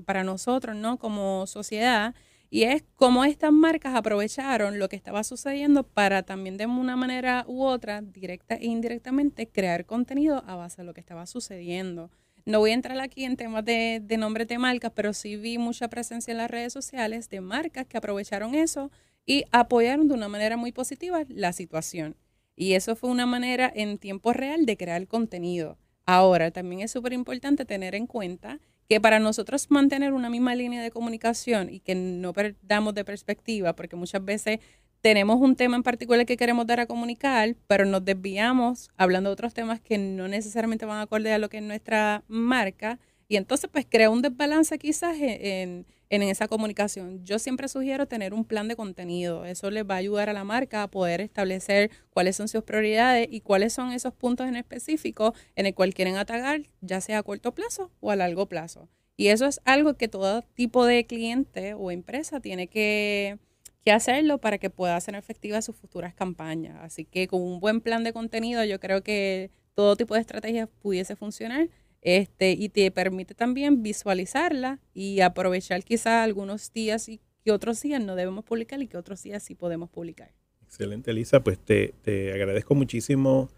para 0.06 0.24
nosotros 0.24 0.74
no 0.74 0.98
como 0.98 1.46
sociedad 1.46 2.14
y 2.50 2.62
es 2.64 2.84
cómo 2.96 3.24
estas 3.24 3.52
marcas 3.52 3.94
aprovecharon 3.94 4.78
lo 4.78 4.88
que 4.88 4.96
estaba 4.96 5.22
sucediendo 5.24 5.82
para 5.82 6.22
también 6.22 6.56
de 6.56 6.66
una 6.66 6.96
manera 6.96 7.44
u 7.46 7.62
otra, 7.62 8.00
directa 8.00 8.54
e 8.54 8.66
indirectamente, 8.66 9.48
crear 9.48 9.84
contenido 9.84 10.42
a 10.46 10.56
base 10.56 10.82
de 10.82 10.86
lo 10.86 10.94
que 10.94 11.00
estaba 11.00 11.26
sucediendo. 11.26 12.10
No 12.46 12.60
voy 12.60 12.70
a 12.70 12.74
entrar 12.74 12.98
aquí 13.00 13.24
en 13.24 13.36
temas 13.36 13.64
de, 13.64 14.00
de 14.02 14.16
nombres 14.16 14.48
de 14.48 14.56
marcas, 14.56 14.92
pero 14.94 15.12
sí 15.12 15.36
vi 15.36 15.58
mucha 15.58 15.88
presencia 15.88 16.30
en 16.32 16.38
las 16.38 16.50
redes 16.50 16.72
sociales 16.72 17.28
de 17.28 17.42
marcas 17.42 17.86
que 17.86 17.98
aprovecharon 17.98 18.54
eso 18.54 18.90
y 19.26 19.44
apoyaron 19.52 20.08
de 20.08 20.14
una 20.14 20.28
manera 20.28 20.56
muy 20.56 20.72
positiva 20.72 21.24
la 21.28 21.52
situación. 21.52 22.16
Y 22.56 22.72
eso 22.72 22.96
fue 22.96 23.10
una 23.10 23.26
manera 23.26 23.70
en 23.72 23.98
tiempo 23.98 24.32
real 24.32 24.64
de 24.64 24.78
crear 24.78 25.06
contenido. 25.06 25.76
Ahora, 26.06 26.50
también 26.50 26.80
es 26.80 26.90
súper 26.90 27.12
importante 27.12 27.66
tener 27.66 27.94
en 27.94 28.06
cuenta 28.06 28.60
que 28.88 29.00
para 29.00 29.18
nosotros 29.18 29.70
mantener 29.70 30.12
una 30.12 30.30
misma 30.30 30.54
línea 30.54 30.82
de 30.82 30.90
comunicación 30.90 31.68
y 31.70 31.80
que 31.80 31.94
no 31.94 32.32
perdamos 32.32 32.94
de 32.94 33.04
perspectiva, 33.04 33.74
porque 33.74 33.96
muchas 33.96 34.24
veces 34.24 34.60
tenemos 35.00 35.38
un 35.40 35.56
tema 35.56 35.76
en 35.76 35.82
particular 35.82 36.26
que 36.26 36.36
queremos 36.36 36.66
dar 36.66 36.80
a 36.80 36.86
comunicar, 36.86 37.54
pero 37.66 37.84
nos 37.84 38.04
desviamos 38.04 38.90
hablando 38.96 39.30
de 39.30 39.34
otros 39.34 39.54
temas 39.54 39.80
que 39.80 39.98
no 39.98 40.26
necesariamente 40.26 40.86
van 40.86 41.00
acorde 41.00 41.32
a 41.32 41.38
lo 41.38 41.48
que 41.48 41.58
es 41.58 41.62
nuestra 41.62 42.24
marca, 42.28 42.98
y 43.28 43.36
entonces 43.36 43.70
pues 43.72 43.86
crea 43.88 44.10
un 44.10 44.22
desbalance 44.22 44.78
quizás 44.78 45.16
en 45.20 45.86
en 46.10 46.22
esa 46.22 46.48
comunicación. 46.48 47.24
Yo 47.24 47.38
siempre 47.38 47.68
sugiero 47.68 48.06
tener 48.06 48.32
un 48.32 48.44
plan 48.44 48.68
de 48.68 48.76
contenido. 48.76 49.44
Eso 49.44 49.70
les 49.70 49.84
va 49.84 49.94
a 49.94 49.98
ayudar 49.98 50.28
a 50.28 50.32
la 50.32 50.44
marca 50.44 50.82
a 50.82 50.88
poder 50.88 51.20
establecer 51.20 51.90
cuáles 52.10 52.36
son 52.36 52.48
sus 52.48 52.62
prioridades 52.64 53.28
y 53.30 53.40
cuáles 53.40 53.72
son 53.72 53.92
esos 53.92 54.14
puntos 54.14 54.48
en 54.48 54.56
específico 54.56 55.34
en 55.56 55.66
el 55.66 55.74
cual 55.74 55.94
quieren 55.94 56.16
atacar, 56.16 56.62
ya 56.80 57.00
sea 57.00 57.18
a 57.18 57.22
corto 57.22 57.54
plazo 57.54 57.90
o 58.00 58.10
a 58.10 58.16
largo 58.16 58.46
plazo. 58.46 58.88
Y 59.16 59.28
eso 59.28 59.46
es 59.46 59.60
algo 59.64 59.94
que 59.94 60.08
todo 60.08 60.42
tipo 60.54 60.86
de 60.86 61.04
cliente 61.04 61.74
o 61.74 61.90
empresa 61.90 62.40
tiene 62.40 62.68
que, 62.68 63.38
que 63.84 63.92
hacerlo 63.92 64.38
para 64.38 64.58
que 64.58 64.70
pueda 64.70 64.96
hacer 64.96 65.14
efectivas 65.16 65.64
sus 65.64 65.76
futuras 65.76 66.14
campañas. 66.14 66.76
Así 66.80 67.04
que 67.04 67.26
con 67.26 67.42
un 67.42 67.60
buen 67.60 67.80
plan 67.80 68.04
de 68.04 68.12
contenido 68.12 68.64
yo 68.64 68.78
creo 68.80 69.02
que 69.02 69.50
todo 69.74 69.96
tipo 69.96 70.14
de 70.14 70.20
estrategias 70.20 70.68
pudiese 70.80 71.16
funcionar 71.16 71.68
este, 72.02 72.52
y 72.52 72.68
te 72.68 72.90
permite 72.90 73.34
también 73.34 73.82
visualizarla 73.82 74.78
y 74.94 75.20
aprovechar 75.20 75.82
quizás 75.82 76.24
algunos 76.24 76.72
días 76.72 77.08
y 77.08 77.20
que 77.44 77.52
otros 77.52 77.80
días 77.82 78.02
no 78.02 78.14
debemos 78.14 78.44
publicar 78.44 78.80
y 78.82 78.88
que 78.88 78.96
otros 78.96 79.22
días 79.22 79.42
sí 79.42 79.54
podemos 79.54 79.90
publicar. 79.90 80.32
Excelente, 80.62 81.10
Elisa. 81.10 81.40
Pues 81.40 81.58
te, 81.58 81.94
te 82.02 82.32
agradezco 82.32 82.74
muchísimo 82.74 83.48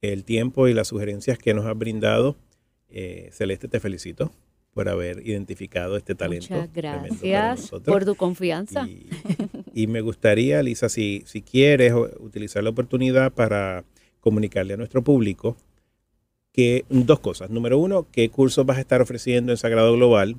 el 0.00 0.24
tiempo 0.24 0.68
y 0.68 0.74
las 0.74 0.88
sugerencias 0.88 1.38
que 1.38 1.52
nos 1.54 1.66
has 1.66 1.76
brindado. 1.76 2.36
Eh, 2.88 3.28
Celeste, 3.32 3.68
te 3.68 3.80
felicito 3.80 4.32
por 4.72 4.88
haber 4.88 5.26
identificado 5.26 5.96
este 5.96 6.14
talento. 6.14 6.54
Muchas 6.54 6.72
gracias 6.72 7.70
por 7.84 8.04
tu 8.04 8.14
confianza. 8.14 8.86
Y, 8.88 9.08
y, 9.72 9.86
me 9.86 10.00
gustaría, 10.00 10.62
Lisa, 10.62 10.88
si, 10.88 11.22
si 11.26 11.42
quieres 11.42 11.92
utilizar 12.18 12.62
la 12.62 12.70
oportunidad 12.70 13.32
para 13.32 13.84
comunicarle 14.20 14.74
a 14.74 14.76
nuestro 14.76 15.02
público 15.02 15.56
que 16.54 16.84
dos 16.88 17.18
cosas. 17.18 17.50
Número 17.50 17.78
uno, 17.78 18.06
qué 18.12 18.30
cursos 18.30 18.64
vas 18.64 18.78
a 18.78 18.80
estar 18.80 19.02
ofreciendo 19.02 19.50
en 19.50 19.58
Sagrado 19.58 19.92
Global 19.92 20.36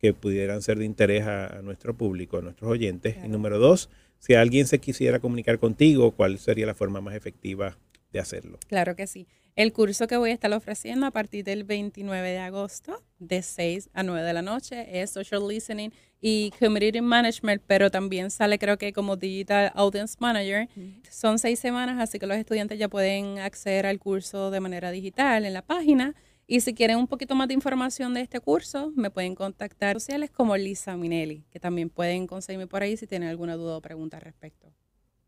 que 0.00 0.12
pudieran 0.12 0.60
ser 0.60 0.78
de 0.78 0.84
interés 0.84 1.24
a, 1.24 1.62
nuestro 1.62 1.94
público, 1.96 2.38
a 2.38 2.42
nuestros 2.42 2.68
oyentes. 2.68 3.16
Y 3.24 3.28
número 3.28 3.60
dos, 3.60 3.88
si 4.18 4.34
alguien 4.34 4.66
se 4.66 4.80
quisiera 4.80 5.20
comunicar 5.20 5.60
contigo, 5.60 6.10
¿cuál 6.10 6.40
sería 6.40 6.66
la 6.66 6.74
forma 6.74 7.00
más 7.00 7.14
efectiva 7.14 7.78
de 8.12 8.18
hacerlo? 8.18 8.58
Claro 8.66 8.96
que 8.96 9.06
sí. 9.06 9.28
El 9.54 9.74
curso 9.74 10.06
que 10.06 10.16
voy 10.16 10.30
a 10.30 10.32
estar 10.32 10.50
ofreciendo 10.54 11.04
a 11.04 11.10
partir 11.10 11.44
del 11.44 11.64
29 11.64 12.30
de 12.30 12.38
agosto, 12.38 13.02
de 13.18 13.42
6 13.42 13.90
a 13.92 14.02
9 14.02 14.26
de 14.26 14.32
la 14.32 14.40
noche, 14.40 15.02
es 15.02 15.10
Social 15.10 15.46
Listening 15.46 15.92
y 16.22 16.52
Community 16.58 17.02
Management, 17.02 17.62
pero 17.66 17.90
también 17.90 18.30
sale 18.30 18.58
creo 18.58 18.78
que 18.78 18.94
como 18.94 19.16
Digital 19.16 19.70
Audience 19.74 20.16
Manager. 20.20 20.70
Son 21.10 21.38
seis 21.38 21.58
semanas, 21.58 22.00
así 22.00 22.18
que 22.18 22.26
los 22.26 22.38
estudiantes 22.38 22.78
ya 22.78 22.88
pueden 22.88 23.40
acceder 23.40 23.84
al 23.84 23.98
curso 23.98 24.50
de 24.50 24.60
manera 24.60 24.90
digital 24.90 25.44
en 25.44 25.52
la 25.52 25.62
página. 25.62 26.14
Y 26.46 26.60
si 26.62 26.72
quieren 26.72 26.96
un 26.96 27.06
poquito 27.06 27.34
más 27.34 27.48
de 27.48 27.54
información 27.54 28.14
de 28.14 28.22
este 28.22 28.40
curso, 28.40 28.90
me 28.96 29.10
pueden 29.10 29.34
contactar 29.34 29.96
sociales 29.96 30.30
como 30.30 30.56
Lisa 30.56 30.96
Minelli, 30.96 31.44
que 31.50 31.60
también 31.60 31.90
pueden 31.90 32.26
conseguirme 32.26 32.68
por 32.68 32.82
ahí 32.82 32.96
si 32.96 33.06
tienen 33.06 33.28
alguna 33.28 33.56
duda 33.56 33.76
o 33.76 33.82
pregunta 33.82 34.16
al 34.16 34.22
respecto. 34.22 34.72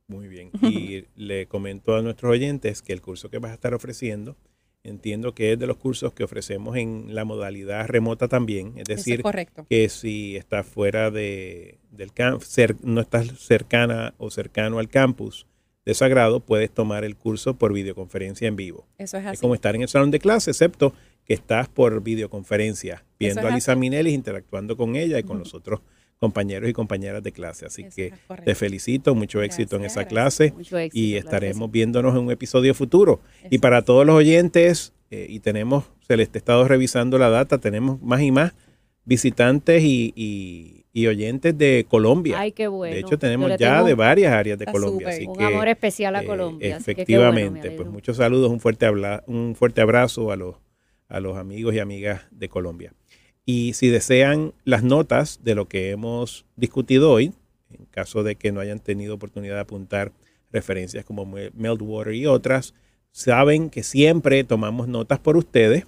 Muy 0.07 0.29
bien. 0.29 0.51
Y 0.63 1.05
le 1.17 1.47
comento 1.47 1.97
a 1.97 2.03
nuestros 2.03 2.33
oyentes 2.33 2.83
que 2.83 2.93
el 2.93 3.01
curso 3.01 3.31
que 3.31 3.39
vas 3.39 3.53
a 3.53 3.55
estar 3.55 3.75
ofreciendo, 3.75 4.37
entiendo 4.83 5.35
que 5.35 5.53
es 5.53 5.59
de 5.59 5.67
los 5.67 5.79
cursos 5.79 6.13
que 6.13 6.25
ofrecemos 6.25 6.77
en 6.77 7.15
la 7.15 7.25
modalidad 7.25 7.89
remota 7.89 8.29
también. 8.29 8.75
Es 8.77 8.85
decir, 8.85 9.23
que 9.69 9.89
si 9.89 10.37
estás 10.37 10.67
fuera 10.67 11.11
de, 11.11 11.79
del 11.91 12.13
campus, 12.13 12.55
no 12.83 13.01
estás 13.01 13.29
cercana 13.39 14.15
o 14.19 14.31
cercano 14.31 14.79
al 14.79 14.89
campus 14.89 15.47
de 15.87 15.95
Sagrado, 15.95 16.41
puedes 16.41 16.71
tomar 16.71 17.05
el 17.05 17.17
curso 17.17 17.57
por 17.57 17.73
videoconferencia 17.73 18.49
en 18.49 18.57
vivo. 18.57 18.87
Eso 18.99 19.19
es 19.19 19.27
así. 19.27 19.35
Es 19.35 19.41
como 19.41 19.55
estar 19.55 19.75
en 19.75 19.83
el 19.83 19.89
salón 19.89 20.11
de 20.11 20.19
clase, 20.19 20.51
excepto 20.51 20.95
que 21.25 21.35
estás 21.35 21.69
por 21.69 22.03
videoconferencia, 22.03 23.05
viendo 23.19 23.47
a 23.47 23.51
Lisa 23.51 23.75
Minelli, 23.75 24.13
interactuando 24.13 24.77
con 24.77 24.97
ella 24.97 25.19
y 25.19 25.23
con 25.23 25.39
los 25.39 25.55
otros 25.55 25.81
compañeros 26.19 26.69
y 26.69 26.73
compañeras 26.73 27.23
de 27.23 27.33
clase. 27.33 27.67
Así 27.67 27.85
que 27.95 28.13
te 28.45 28.55
felicito, 28.55 29.15
mucho 29.15 29.43
éxito 29.43 29.77
en 29.77 29.85
esa 29.85 30.07
clase 30.07 30.55
y 30.93 31.15
estaremos 31.15 31.71
viéndonos 31.71 32.15
en 32.15 32.23
un 32.23 32.31
episodio 32.31 32.75
futuro. 32.75 33.21
Y 33.51 33.59
para 33.59 33.83
todos 33.83 34.07
los 34.07 34.17
oyentes, 34.17 34.93
eh, 35.11 35.27
y 35.29 35.41
tenemos, 35.41 35.85
se 36.07 36.17
les 36.17 36.31
ha 36.35 36.39
estado 36.39 36.67
revisando 36.67 37.19
la 37.19 37.29
data, 37.29 37.59
tenemos 37.59 38.01
más 38.03 38.23
y 38.23 38.31
más 38.31 38.55
visitantes 39.05 39.83
y, 39.85 40.81
oyentes 41.07 41.57
de 41.59 41.87
Colombia. 41.89 42.39
Ay, 42.39 42.53
qué 42.53 42.69
bueno. 42.69 42.95
De 42.95 43.01
hecho, 43.01 43.19
tenemos 43.19 43.57
ya 43.59 43.83
de 43.83 43.95
varias 43.95 44.33
áreas 44.33 44.59
de 44.59 44.67
Colombia. 44.67 45.09
un 45.27 45.43
amor 45.43 45.69
especial 45.69 46.17
a 46.17 46.23
eh, 46.23 46.27
Colombia. 46.27 46.77
efectivamente, 46.77 47.71
pues 47.73 47.89
muchos 47.89 48.17
saludos, 48.17 48.51
un 48.51 48.61
fuerte, 48.61 48.89
un 49.27 49.55
fuerte 49.57 49.81
abrazo 49.81 50.31
a 50.31 50.37
los, 50.37 50.57
a 51.09 51.21
los 51.21 51.37
amigos 51.37 51.75
y 51.75 51.81
amigas 51.81 52.23
de 52.31 52.49
Colombia. 52.49 52.93
Y 53.47 53.75
si 53.75 53.89
desean 53.89 54.55
las 54.65 54.83
notas 54.83 55.41
de 55.45 55.55
lo 55.55 55.69
que 55.69 55.91
hemos 55.91 56.47
discutido 56.57 57.11
hoy, 57.11 57.35
en 57.71 57.85
caso 57.91 58.23
de 58.23 58.37
que 58.37 58.53
no 58.53 58.61
hayan 58.61 58.81
tenido 58.81 59.15
oportunidad 59.15 59.57
de 59.57 59.61
apuntar 59.61 60.13
referencias 60.51 61.05
como 61.05 61.27
Meltwater 61.27 62.15
y 62.15 62.25
otras, 62.27 62.73
saben 63.11 63.69
que 63.71 63.83
siempre 63.83 64.45
tomamos 64.45 64.89
notas 64.89 65.19
por 65.19 65.37
ustedes. 65.37 65.85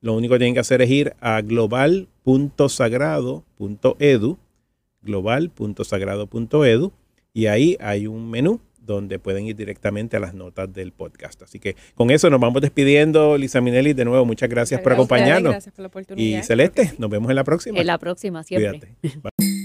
Lo 0.00 0.14
único 0.14 0.32
que 0.34 0.38
tienen 0.38 0.54
que 0.54 0.60
hacer 0.60 0.80
es 0.82 0.90
ir 0.90 1.14
a 1.20 1.42
global.sagrado.edu, 1.42 4.38
global.sagrado.edu, 5.02 6.92
y 7.32 7.46
ahí 7.46 7.76
hay 7.80 8.06
un 8.06 8.30
menú 8.30 8.60
donde 8.84 9.18
pueden 9.18 9.46
ir 9.46 9.56
directamente 9.56 10.16
a 10.16 10.20
las 10.20 10.34
notas 10.34 10.72
del 10.72 10.92
podcast. 10.92 11.42
Así 11.42 11.58
que 11.58 11.76
con 11.94 12.10
eso 12.10 12.30
nos 12.30 12.40
vamos 12.40 12.62
despidiendo, 12.62 13.36
Lisa 13.36 13.60
Minelli. 13.60 13.92
De 13.92 14.04
nuevo, 14.04 14.24
muchas 14.24 14.48
gracias, 14.48 14.80
por 14.80 14.92
acompañarnos. 14.92 15.52
Gracias 15.52 15.74
por 15.74 15.82
la 15.82 15.88
oportunidad. 15.88 16.40
Y 16.40 16.42
Celeste, 16.42 16.92
nos 16.98 17.10
vemos 17.10 17.30
en 17.30 17.36
la 17.36 17.44
próxima. 17.44 17.78
En 17.78 17.86
la 17.86 17.98
próxima, 17.98 18.42
siempre. 18.42 18.92
Cuídate. 19.00 19.63